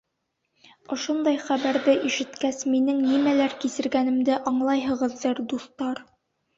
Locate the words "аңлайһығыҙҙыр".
4.55-5.49